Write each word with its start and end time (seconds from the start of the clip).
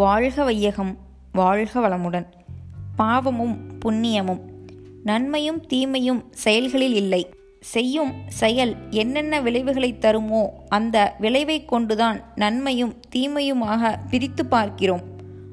வாழ்க 0.00 0.44
வையகம் 0.44 0.92
வாழ்க 1.32 1.72
வளமுடன். 1.80 2.26
பாவமும் 2.96 3.54
புண்ணியமும் 3.82 4.40
நன்மையும் 5.04 5.58
தீமையும் 5.66 6.20
செயல்களில் 6.44 6.94
இல்லை. 6.94 7.20
செய்யும் 7.72 8.12
செயல் 8.40 8.72
என்னென்ன 8.90 9.40
விளைவுகளை 9.40 9.90
தருமோ 9.94 10.42
அந்த 10.68 10.96
விளைவை 11.18 11.58
கொண்டுதான் 11.64 12.18
நன்மையும் 12.36 12.94
தீமையுமாக 13.14 13.92
பிரித்து 14.10 14.44
பார்க்கிறோம். 14.46 15.02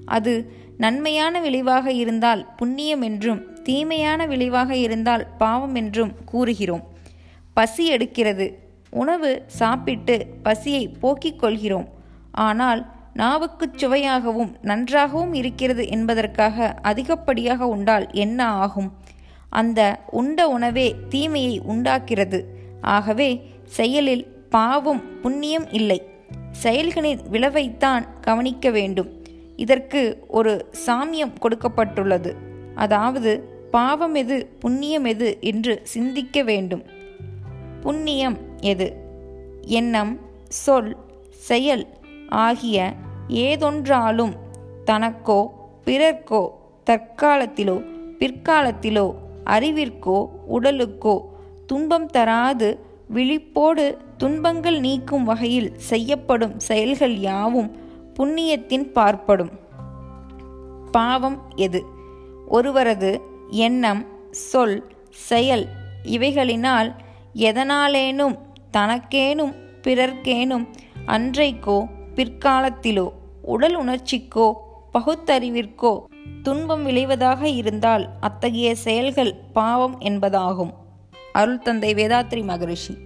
அது 0.06 0.34
நன்மையான 0.78 1.42
விளைவாக 1.42 1.92
இருந்தால் 1.92 2.44
புண்ணியம் 2.56 3.02
என்றும் 3.02 3.42
தீமையான 3.64 4.26
விளைவாக 4.26 4.72
இருந்தால் 4.76 5.26
பாவம் 5.38 5.76
என்றும் 5.76 6.14
கூறுகிறோம். 6.26 6.84
பசி 7.54 7.86
எடுக்கிறது. 7.94 8.48
உணவு 8.90 9.32
சாப்பிட்டு 9.62 10.18
பசியை 10.44 10.88
போக்கிக் 11.02 11.40
கொள்கிறோம். 11.40 11.90
ஆனால் 12.48 12.84
நாவுக்குச் 13.18 13.78
சுவையாகவும் 13.78 14.56
நன்றாகவும் 14.62 15.34
இருக்கிறது 15.34 15.88
என்பதற்காக 15.88 16.76
அதிகப்படியாக 16.82 17.68
உண்டால் 17.68 18.12
என்ன 18.12 18.46
ஆகும்? 18.46 18.94
அந்த 19.50 20.04
உண்ட 20.12 20.48
உணவே 20.48 20.96
தீமையை 21.10 21.60
உண்டாக்கிறது. 21.60 22.46
ஆகவே 22.82 23.50
செயலில் 23.66 24.28
பாவம் 24.50 25.22
புண்ணியம் 25.22 25.72
இல்லை. 25.72 26.04
செயல்களின் 26.52 27.20
விளைவைத்தான் 27.32 28.06
கவனிக்க 28.22 28.70
வேண்டும். 28.70 29.26
இதற்கு 29.56 30.24
ஒரு 30.28 30.72
சாமியம் 30.86 31.34
கொடுக்கப்பட்டுள்ளது. 31.42 32.34
அதாவது 32.76 33.40
பாவம் 33.72 34.16
எது 34.16 34.56
புண்ணியம் 34.60 35.06
எது 35.06 35.38
என்று 35.42 35.80
சிந்திக்க 35.84 36.44
வேண்டும். 36.44 36.84
புண்ணியம் 37.82 38.38
எது? 38.60 38.96
எண்ணம் 39.62 40.20
சொல் 40.48 40.98
செயல் 41.30 41.88
ஆகிய 42.30 42.94
ஏதொன்றாலும் 43.28 44.34
தனக்கோ 44.86 45.48
பிறர்க்கோ 45.86 46.50
தற்காலத்திலோ 46.86 47.84
பிற்காலத்திலோ 48.20 49.14
அறிவிற்கோ 49.46 50.26
உடலுக்கோ 50.50 51.22
துன்பம் 51.66 52.08
தராது 52.08 52.86
விழிப்போடு 53.14 53.98
துன்பங்கள் 54.18 54.80
நீக்கும் 54.80 55.24
வகையில் 55.24 55.74
செய்யப்படும் 55.78 56.60
செயல்கள் 56.60 57.18
யாவும் 57.18 57.76
புண்ணியத்தின் 58.14 58.92
பார்ப்படும். 58.92 59.50
பாவம் 60.92 61.52
எது? 61.56 61.86
ஒருவரது 62.48 63.22
எண்ணம் 63.50 64.06
சொல் 64.32 64.88
செயல் 65.10 65.68
இவைகளினால் 66.04 66.96
எதனாலேனும் 67.36 68.38
தனக்கேனும் 68.72 69.56
பிறர்க்கேனும் 69.82 70.68
அன்றைக்கோ 71.08 71.88
பிற்காலத்திலோ 72.18 73.10
உடல் 73.42 73.78
உணர்ச்சிக்கோ 73.80 74.54
பகுத்தறிவிற்கோ 74.94 76.04
துன்பம் 76.44 76.84
விளைவதாக 76.84 77.48
இருந்தால் 77.48 78.10
அத்தகைய 78.20 78.76
செயல்கள் 78.76 79.34
பாவம் 79.54 80.02
என்பதாகும். 80.02 80.74
அருள் 81.34 81.60
தந்தை 81.60 81.94
வேதாத்ரி 81.94 82.44
மகரிஷி. 82.44 82.98